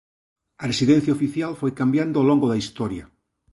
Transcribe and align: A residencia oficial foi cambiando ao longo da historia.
A 0.63 0.65
residencia 0.71 1.15
oficial 1.17 1.51
foi 1.61 1.71
cambiando 1.79 2.15
ao 2.17 2.27
longo 2.29 2.47
da 2.49 2.59
historia. 2.61 3.05